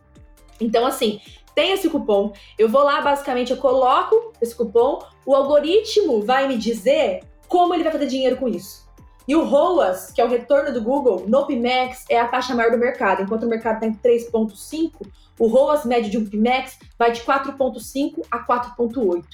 [0.61, 1.20] Então, assim,
[1.52, 6.57] tem esse cupom, eu vou lá, basicamente, eu coloco esse cupom, o algoritmo vai me
[6.57, 8.84] dizer como ele vai fazer dinheiro com isso.
[9.26, 12.70] E o ROAS, que é o retorno do Google, no PMAX, é a taxa maior
[12.70, 13.22] do mercado.
[13.22, 15.06] Enquanto o mercado está em 3,5,
[15.38, 19.24] o ROAS médio de um PMAX vai de 4,5 a 4,8.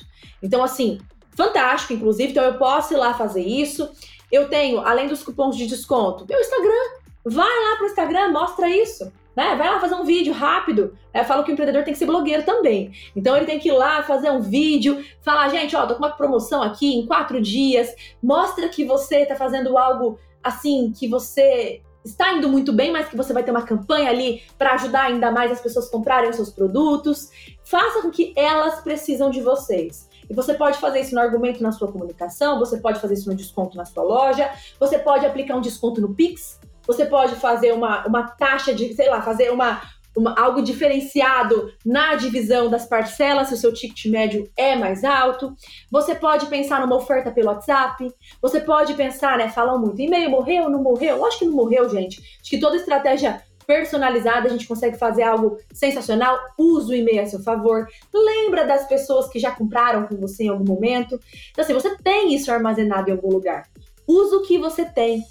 [0.42, 1.00] Então, assim,
[1.36, 2.30] fantástico, inclusive.
[2.30, 3.90] Então, eu posso ir lá fazer isso.
[4.30, 7.00] Eu tenho, além dos cupons de desconto, meu Instagram.
[7.24, 9.12] Vai lá para o Instagram, mostra isso.
[9.36, 9.54] Né?
[9.56, 10.96] Vai lá fazer um vídeo rápido.
[11.14, 12.92] Eu falo que o empreendedor tem que ser blogueiro também.
[13.14, 16.10] Então ele tem que ir lá fazer um vídeo, falar, gente, ó, tô com uma
[16.10, 17.94] promoção aqui em quatro dias.
[18.22, 23.16] Mostra que você está fazendo algo assim, que você está indo muito bem, mas que
[23.16, 26.36] você vai ter uma campanha ali para ajudar ainda mais as pessoas a comprarem os
[26.36, 27.30] seus produtos.
[27.62, 30.08] Faça com que elas precisam de vocês.
[30.28, 33.34] E você pode fazer isso no argumento na sua comunicação, você pode fazer isso no
[33.34, 36.59] desconto na sua loja, você pode aplicar um desconto no Pix,
[36.92, 39.80] você pode fazer uma, uma taxa de, sei lá, fazer uma,
[40.16, 45.54] uma, algo diferenciado na divisão das parcelas, se o seu ticket médio é mais alto.
[45.88, 48.12] Você pode pensar numa oferta pelo WhatsApp.
[48.42, 49.48] Você pode pensar, né?
[49.48, 51.18] Falam muito, e-mail morreu, não morreu?
[51.18, 52.20] Lógico que não morreu, gente.
[52.40, 56.36] Acho que toda estratégia personalizada, a gente consegue fazer algo sensacional.
[56.58, 57.86] Usa o e-mail a seu favor.
[58.12, 61.20] Lembra das pessoas que já compraram com você em algum momento.
[61.52, 63.68] Então, assim, você tem isso armazenado em algum lugar.
[64.08, 65.22] Usa o que você tem.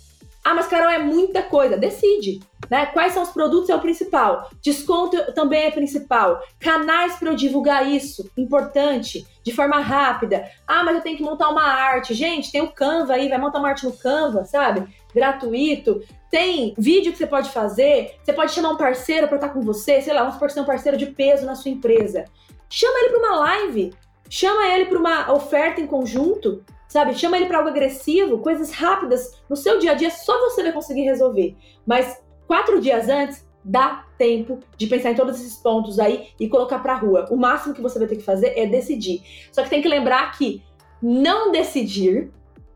[0.50, 1.78] Ah, mas Carol, é muita coisa.
[1.78, 2.40] Decide.
[2.72, 2.88] Né?
[2.88, 4.50] Quais são os produtos é o principal.
[4.64, 6.42] Desconto também é principal.
[6.60, 10.50] Canais para eu divulgar isso, importante, de forma rápida.
[10.66, 12.16] Ah, mas eu tenho que montar uma arte.
[12.16, 14.88] Gente, tem o Canva aí, vai montar uma arte no Canva, sabe?
[15.14, 16.02] Gratuito.
[16.32, 18.16] Tem vídeo que você pode fazer.
[18.24, 20.62] Você pode chamar um parceiro para estar com você, sei lá, vamos supor que é
[20.64, 22.26] um parceiro de peso na sua empresa.
[22.68, 23.94] Chama ele para uma live.
[24.28, 27.14] Chama ele para uma oferta em conjunto sabe?
[27.14, 30.74] Chama ele para algo agressivo, coisas rápidas no seu dia a dia, só você vai
[30.74, 31.56] conseguir resolver.
[31.86, 36.80] Mas quatro dias antes, dá tempo de pensar em todos esses pontos aí e colocar
[36.80, 37.28] para rua.
[37.30, 39.22] O máximo que você vai ter que fazer é decidir.
[39.52, 40.64] Só que tem que lembrar que
[41.02, 42.32] não decidir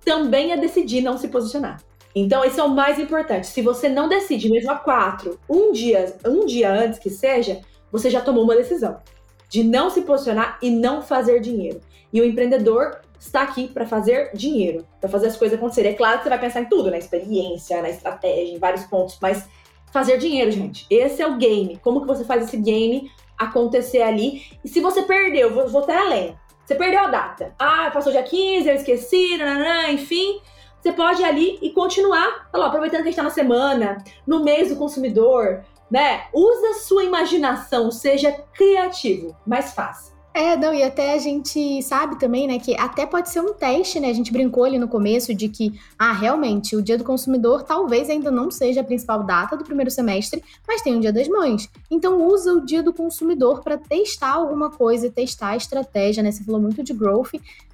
[0.06, 1.82] também é decidir não se posicionar.
[2.16, 3.48] Então, esse é o mais importante.
[3.48, 8.10] Se você não decide, mesmo a quatro, um dia, um dia antes que seja, você
[8.10, 9.00] já tomou uma decisão
[9.50, 11.80] de não se posicionar e não fazer dinheiro.
[12.12, 15.92] E o empreendedor está aqui para fazer dinheiro, para fazer as coisas acontecerem.
[15.92, 19.18] É claro que você vai pensar em tudo, na experiência, na estratégia, em vários pontos,
[19.22, 19.48] mas
[19.92, 20.86] fazer dinheiro, gente.
[20.90, 21.80] Esse é o game.
[21.82, 24.44] Como que você faz esse game acontecer ali?
[24.64, 26.38] E se você perdeu, vou, vou até além.
[26.66, 27.54] Você perdeu a data.
[27.60, 30.42] Ah, passou dia 15, eu esqueci, nananã, enfim.
[30.82, 34.44] Você pode ir ali e continuar, lá, aproveitando que a gente está na semana, no
[34.44, 36.26] mês do consumidor, né?
[36.34, 40.13] Usa sua imaginação, seja criativo, mas faça.
[40.36, 44.00] É, não, e até a gente sabe também, né, que até pode ser um teste,
[44.00, 44.10] né?
[44.10, 48.10] A gente brincou ali no começo de que, ah, realmente, o Dia do Consumidor talvez
[48.10, 51.70] ainda não seja a principal data do primeiro semestre, mas tem o Dia das Mães.
[51.90, 56.32] Então, usa o Dia do Consumidor para testar alguma coisa, testar a estratégia, né?
[56.32, 57.34] Você falou muito de growth,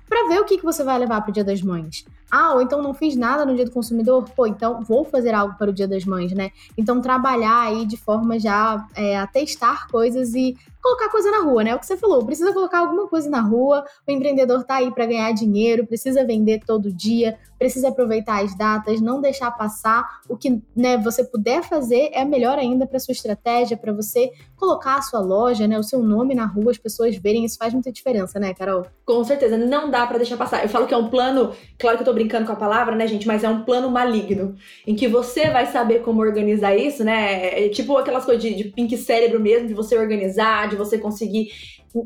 [0.10, 2.04] para ver o que, que você vai levar para o Dia das Mães.
[2.32, 5.56] Ah, ou então não fiz nada no Dia do Consumidor, pô, então vou fazer algo
[5.58, 6.52] para o Dia das Mães, né?
[6.78, 11.64] Então trabalhar aí de forma já é, a testar coisas e colocar coisa na rua,
[11.64, 11.76] né?
[11.76, 15.06] O que você falou, precisa colocar alguma coisa na rua, o empreendedor tá aí para
[15.06, 20.22] ganhar dinheiro, precisa vender todo dia, precisa aproveitar as datas, não deixar passar.
[20.28, 24.96] O que né, você puder fazer é melhor ainda para sua estratégia, para você colocar
[24.96, 27.92] a sua loja, né, o seu nome na rua, as pessoas verem, isso faz muita
[27.92, 28.86] diferença, né, Carol?
[29.06, 30.64] Com certeza, não dá para deixar passar.
[30.64, 33.08] Eu falo que é um plano, claro que eu tô brincando com a palavra, né,
[33.08, 34.56] gente, mas é um plano maligno,
[34.86, 37.66] em que você vai saber como organizar isso, né?
[37.66, 41.50] É tipo aquelas coisas de, de pink cérebro mesmo, de você organizar, de você conseguir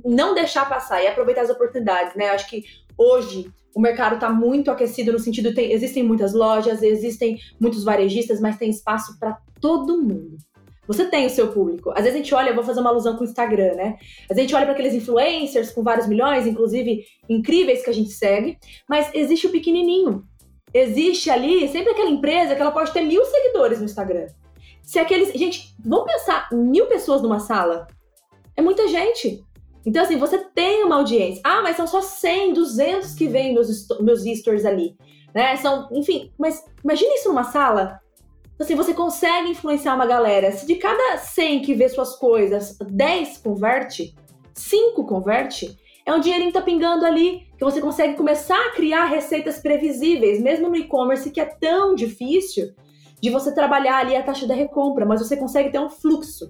[0.05, 2.29] não deixar passar e aproveitar as oportunidades, né?
[2.29, 2.63] Eu acho que
[2.95, 8.39] hoje o mercado está muito aquecido no sentido tem existem muitas lojas, existem muitos varejistas,
[8.39, 10.37] mas tem espaço para todo mundo.
[10.87, 11.91] Você tem o seu público.
[11.91, 13.97] Às vezes a gente olha, eu vou fazer uma alusão com o Instagram, né?
[14.29, 17.93] Às vezes a gente olha para aqueles influencers com vários milhões, inclusive incríveis que a
[17.93, 20.23] gente segue, mas existe o pequenininho.
[20.73, 24.27] Existe ali sempre aquela empresa que ela pode ter mil seguidores no Instagram.
[24.81, 25.31] Se aqueles.
[25.33, 27.87] Gente, vamos pensar mil pessoas numa sala?
[28.55, 29.43] É muita gente.
[29.85, 31.41] Então, assim, você tem uma audiência.
[31.43, 34.95] Ah, mas são só 100, 200 que vêm meus, meus stories ali.
[35.33, 35.55] Né?
[35.57, 37.99] São, enfim, mas imagine isso numa sala.
[38.63, 40.51] Assim, você consegue influenciar uma galera.
[40.53, 44.15] Se de cada 100 que vê suas coisas, 10 converte,
[44.53, 49.05] 5 converte, é um dinheirinho que tá pingando ali, que você consegue começar a criar
[49.05, 52.73] receitas previsíveis, mesmo no e-commerce que é tão difícil
[53.21, 56.49] de você trabalhar ali a taxa da recompra, mas você consegue ter um fluxo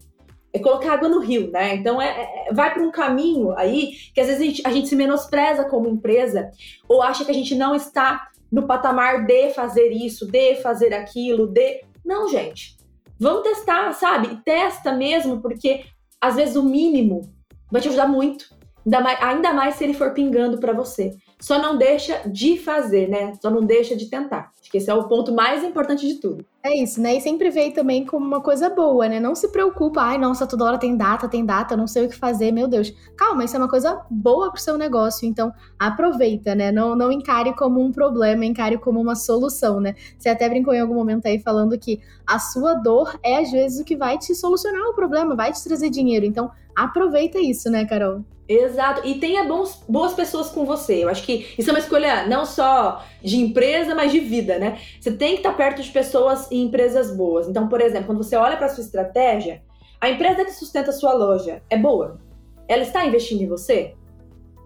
[0.56, 1.74] é colocar água no rio, né?
[1.74, 4.88] Então é, é vai para um caminho aí que às vezes a gente, a gente
[4.88, 6.52] se menospreza como empresa
[6.88, 11.48] ou acha que a gente não está no patamar de fazer isso, de fazer aquilo,
[11.48, 11.82] de.
[12.06, 12.78] Não, gente.
[13.20, 14.42] Vamos testar, sabe?
[14.44, 15.86] testa mesmo, porque
[16.20, 17.34] às vezes o mínimo
[17.72, 18.46] vai te ajudar muito.
[18.86, 21.16] Ainda mais, ainda mais se ele for pingando para você.
[21.44, 23.34] Só não deixa de fazer, né?
[23.42, 24.50] Só não deixa de tentar.
[24.62, 26.46] Acho que esse é o ponto mais importante de tudo.
[26.64, 27.18] É isso, né?
[27.18, 29.20] E sempre veio também como uma coisa boa, né?
[29.20, 32.16] Não se preocupa, ai, nossa, toda hora tem data, tem data, não sei o que
[32.16, 32.94] fazer, meu Deus.
[33.18, 36.72] Calma, isso é uma coisa boa pro seu negócio, então aproveita, né?
[36.72, 39.96] Não, não encare como um problema, encare como uma solução, né?
[40.18, 43.82] Você até brincou em algum momento aí falando que a sua dor é às vezes
[43.82, 46.26] o que vai te solucionar o problema, vai te trazer dinheiro.
[46.26, 48.24] Então aproveita isso, né, Carol?
[48.48, 49.08] Exato.
[49.08, 51.04] E tenha bons, boas pessoas com você.
[51.04, 54.80] Eu acho que isso é uma escolha não só de empresa, mas de vida, né?
[55.00, 57.48] Você tem que estar perto de pessoas e empresas boas.
[57.48, 59.64] Então, por exemplo, quando você olha para sua estratégia,
[60.00, 62.20] a empresa que sustenta a sua loja é boa?
[62.68, 63.96] Ela está investindo em você?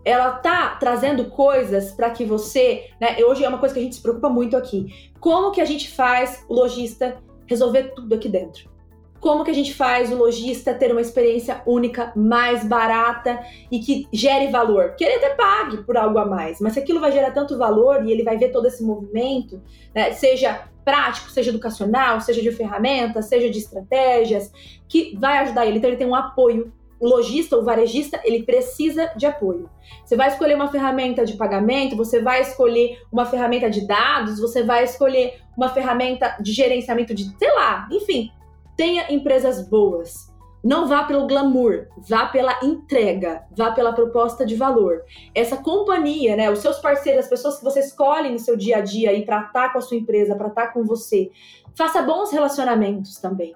[0.04, 3.17] Ela está trazendo coisas para que você, né?
[3.24, 5.12] Hoje é uma coisa que a gente se preocupa muito aqui.
[5.20, 8.77] Como que a gente faz o lojista resolver tudo aqui dentro?
[9.19, 13.39] Como que a gente faz o lojista ter uma experiência única, mais barata
[13.71, 14.95] e que gere valor?
[14.95, 18.06] Que ele até pague por algo a mais, mas se aquilo vai gerar tanto valor
[18.06, 19.62] e ele vai ver todo esse movimento,
[19.93, 24.51] né, seja prático, seja educacional, seja de ferramentas, seja de estratégias,
[24.88, 25.80] que vai ajudar ele.
[25.80, 26.71] Então ele tem um apoio.
[26.99, 29.69] O lojista, o varejista, ele precisa de apoio.
[30.03, 34.63] Você vai escolher uma ferramenta de pagamento, você vai escolher uma ferramenta de dados, você
[34.63, 38.32] vai escolher uma ferramenta de gerenciamento de, sei lá, enfim,
[38.78, 40.28] Tenha empresas boas.
[40.63, 45.02] Não vá pelo glamour, vá pela entrega, vá pela proposta de valor.
[45.34, 48.82] Essa companhia, né, os seus parceiros, as pessoas que você escolhe no seu dia a
[48.82, 51.32] dia aí para estar com a sua empresa, para estar com você,
[51.76, 53.56] faça bons relacionamentos também.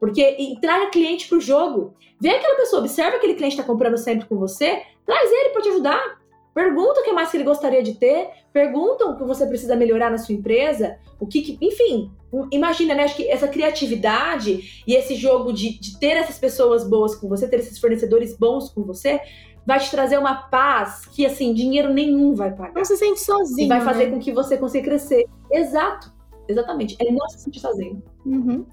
[0.00, 1.94] Porque e traga cliente para o jogo.
[2.20, 5.68] Vê aquela pessoa, observa aquele cliente está comprando sempre com você, traz ele para te
[5.68, 6.17] ajudar.
[6.58, 10.10] Pergunta o que mais que ele gostaria de ter, pergunta o que você precisa melhorar
[10.10, 12.10] na sua empresa, o que, que enfim,
[12.50, 13.04] imagina, né?
[13.04, 17.46] Acho que essa criatividade e esse jogo de, de ter essas pessoas boas com você,
[17.46, 19.20] ter esses fornecedores bons com você,
[19.64, 22.74] vai te trazer uma paz que, assim, dinheiro nenhum vai pagar.
[22.74, 23.66] Não se sente sozinho.
[23.66, 24.10] E vai fazer né?
[24.10, 25.26] com que você consiga crescer.
[25.52, 26.12] Exato.
[26.48, 26.96] Exatamente.
[26.98, 28.02] É não se sentir sozinho.
[28.28, 28.66] Uhum.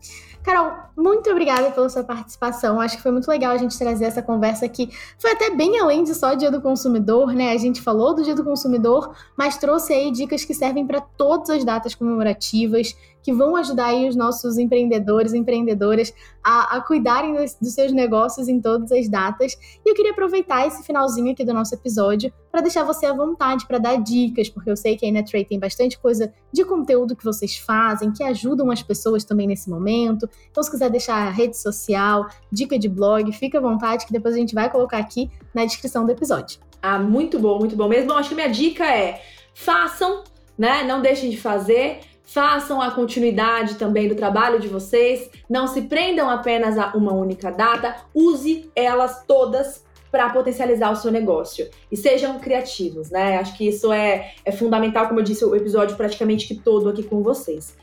[0.43, 2.79] Carol, muito obrigada pela sua participação.
[2.79, 4.89] Acho que foi muito legal a gente trazer essa conversa aqui.
[5.17, 7.51] Foi até bem além de só Dia do Consumidor, né?
[7.51, 11.49] A gente falou do Dia do Consumidor, mas trouxe aí dicas que servem para todas
[11.49, 16.13] as datas comemorativas que vão ajudar aí os nossos empreendedores e empreendedoras
[16.43, 19.57] a, a cuidarem dos, dos, seus negócios em todas as datas.
[19.83, 23.65] E eu queria aproveitar esse finalzinho aqui do nosso episódio para deixar você à vontade
[23.65, 27.15] para dar dicas, porque eu sei que aí na Trade tem bastante coisa de conteúdo
[27.15, 30.29] que vocês fazem, que ajudam as pessoas também nesse momento.
[30.49, 34.38] Então, se quiser deixar rede social, dica de blog, fica à vontade, que depois a
[34.38, 36.60] gente vai colocar aqui na descrição do episódio.
[36.81, 38.13] Ah, muito bom, muito bom mesmo.
[38.13, 39.21] Acho que minha dica é
[39.53, 40.23] façam,
[40.58, 40.84] né?
[40.84, 46.29] Não deixem de fazer façam a continuidade também do trabalho de vocês, não se prendam
[46.29, 52.39] apenas a uma única data, use elas todas para potencializar o seu negócio e sejam
[52.39, 53.38] criativos, né?
[53.38, 57.03] Acho que isso é, é fundamental, como eu disse, o episódio praticamente que todo aqui
[57.03, 57.75] com vocês.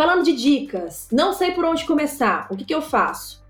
[0.00, 3.44] Falando de dicas, não sei por onde começar, o que, que eu faço?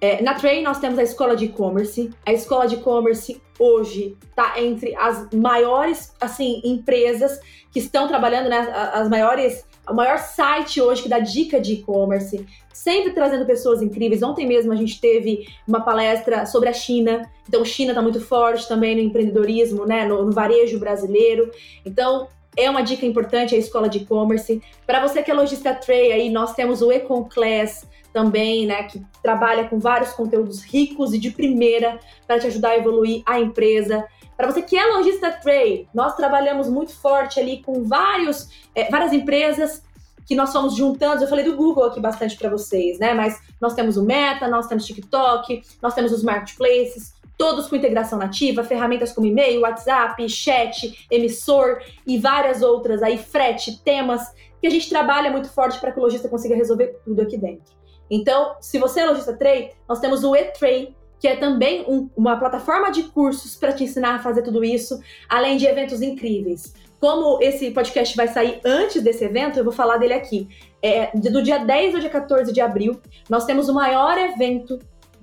[0.00, 2.10] É, na Train nós temos a escola de e-commerce.
[2.24, 7.40] A escola de e-commerce hoje está entre as maiores assim empresas
[7.72, 8.72] que estão trabalhando, né?
[8.94, 14.22] As maiores o maior site hoje que dá dica de e-commerce, sempre trazendo pessoas incríveis.
[14.22, 17.28] Ontem mesmo a gente teve uma palestra sobre a China.
[17.48, 21.50] Então, China está muito forte também no empreendedorismo, né, no, no varejo brasileiro.
[21.84, 24.62] Então, é uma dica importante a escola de e-commerce.
[24.86, 29.04] Para você que é lojista Tray, aí nós temos o Econ Class também, né, que
[29.22, 34.06] trabalha com vários conteúdos ricos e de primeira para te ajudar a evoluir a empresa.
[34.36, 39.12] Para você que é lojista trade, nós trabalhamos muito forte ali com vários, é, várias
[39.12, 39.82] empresas
[40.26, 41.22] que nós fomos juntando.
[41.22, 43.14] Eu falei do Google aqui bastante para vocês, né?
[43.14, 48.18] Mas nós temos o Meta, nós temos TikTok, nós temos os marketplaces, todos com integração
[48.18, 54.70] nativa, ferramentas como e-mail, WhatsApp, chat, emissor e várias outras aí, frete, temas, que a
[54.70, 57.74] gente trabalha muito forte para que o lojista consiga resolver tudo aqui dentro.
[58.10, 62.36] Então, se você é lojista trade, nós temos o e-trade que é também um, uma
[62.38, 66.74] plataforma de cursos para te ensinar a fazer tudo isso, além de eventos incríveis.
[67.00, 70.48] Como esse podcast vai sair antes desse evento, eu vou falar dele aqui.
[70.82, 74.78] É, do dia 10 ao dia 14 de abril, nós temos o maior evento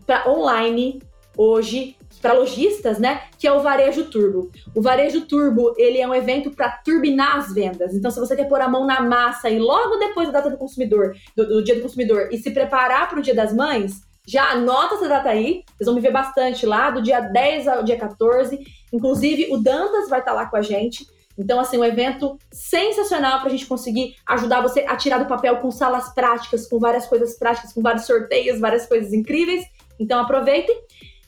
[0.06, 1.00] pra, online
[1.38, 3.24] hoje para lojistas, né?
[3.38, 4.50] Que é o Varejo Turbo.
[4.74, 7.94] O Varejo Turbo ele é um evento para turbinar as vendas.
[7.94, 10.58] Então, se você quer pôr a mão na massa e logo depois da data do
[10.58, 14.52] consumidor, do, do Dia do Consumidor, e se preparar para o Dia das Mães, já
[14.52, 17.98] anota essa data aí, vocês vão me ver bastante lá, do dia 10 ao dia
[17.98, 18.58] 14.
[18.94, 21.06] Inclusive, o Dantas vai estar lá com a gente.
[21.38, 25.58] Então, assim, um evento sensacional para a gente conseguir ajudar você a tirar do papel
[25.58, 29.66] com salas práticas, com várias coisas práticas, com vários sorteios, várias coisas incríveis.
[30.00, 30.80] Então, aproveitem.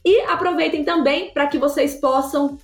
[0.05, 2.57] E aproveitem também para que vocês possam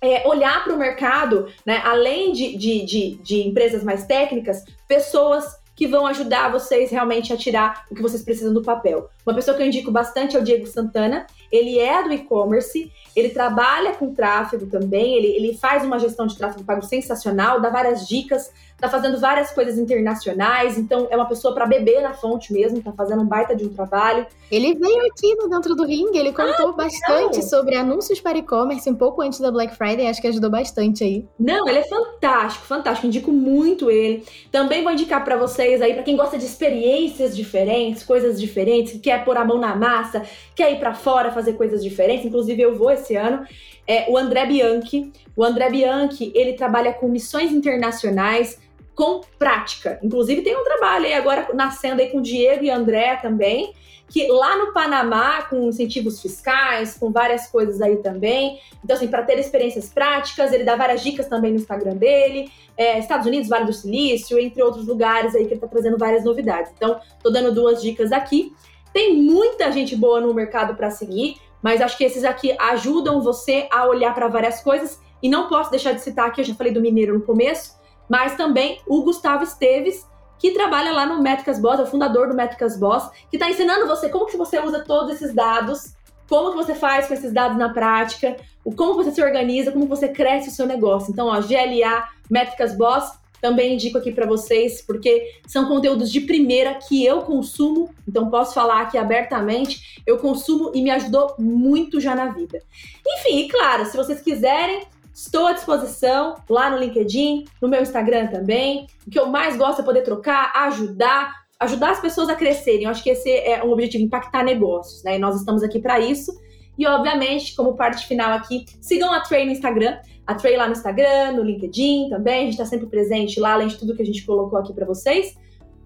[0.00, 5.44] é, olhar para o mercado, né, além de, de, de, de empresas mais técnicas, pessoas
[5.74, 9.08] que vão ajudar vocês realmente a tirar o que vocês precisam do papel.
[9.26, 11.26] Uma pessoa que eu indico bastante é o Diego Santana.
[11.50, 16.36] Ele é do e-commerce, ele trabalha com tráfego também, ele, ele faz uma gestão de
[16.36, 18.52] tráfego pago sensacional, dá várias dicas
[18.84, 22.92] tá fazendo várias coisas internacionais, então é uma pessoa para beber na fonte mesmo, tá
[22.92, 24.26] fazendo um baita de um trabalho.
[24.50, 27.42] Ele veio aqui no Dentro do Ring, ele contou ah, bastante não.
[27.42, 31.26] sobre anúncios para e-commerce um pouco antes da Black Friday, acho que ajudou bastante aí.
[31.38, 34.24] Não, ele é fantástico, fantástico, indico muito ele.
[34.52, 38.98] Também vou indicar para vocês aí, para quem gosta de experiências diferentes, coisas diferentes, que
[38.98, 40.22] quer pôr a mão na massa,
[40.54, 43.44] quer ir para fora fazer coisas diferentes, inclusive eu vou esse ano,
[43.86, 45.12] é o André Bianchi.
[45.36, 48.58] O André Bianchi, ele trabalha com missões internacionais,
[48.94, 49.98] com prática.
[50.02, 53.74] Inclusive tem um trabalho aí agora nascendo aí com Diego e André também,
[54.08, 58.60] que lá no Panamá, com incentivos fiscais, com várias coisas aí também.
[58.84, 62.50] Então, assim, para ter experiências práticas, ele dá várias dicas também no Instagram dele.
[62.76, 66.24] É, Estados Unidos, Vale do Silício, entre outros lugares aí que ele está trazendo várias
[66.24, 66.72] novidades.
[66.76, 68.52] Então, tô dando duas dicas aqui.
[68.92, 73.66] Tem muita gente boa no mercado para seguir, mas acho que esses aqui ajudam você
[73.72, 75.00] a olhar para várias coisas.
[75.20, 77.76] E não posso deixar de citar aqui, eu já falei do Mineiro no começo,
[78.08, 80.06] mas também o Gustavo Esteves,
[80.38, 83.86] que trabalha lá no Métricas Boss, é o fundador do Métricas Boss, que está ensinando
[83.86, 85.94] você como que você usa todos esses dados,
[86.28, 88.36] como que você faz com esses dados na prática,
[88.76, 91.12] como você se organiza, como você cresce o seu negócio.
[91.12, 96.74] Então, ó, GLA, Métricas Boss, também indico aqui para vocês, porque são conteúdos de primeira
[96.76, 102.14] que eu consumo, então posso falar aqui abertamente, eu consumo e me ajudou muito já
[102.14, 102.62] na vida.
[103.06, 104.84] Enfim, e claro, se vocês quiserem
[105.14, 108.88] Estou à disposição lá no LinkedIn, no meu Instagram também.
[109.06, 112.82] O que eu mais gosto é poder trocar, ajudar, ajudar as pessoas a crescerem.
[112.82, 115.14] Eu acho que esse é um objetivo, impactar negócios, né?
[115.14, 116.36] E nós estamos aqui para isso.
[116.76, 119.96] E, obviamente, como parte final aqui, sigam a Trey no Instagram,
[120.26, 122.34] a Trey lá no Instagram, no LinkedIn também.
[122.34, 124.84] A gente está sempre presente lá, além de tudo que a gente colocou aqui para
[124.84, 125.36] vocês.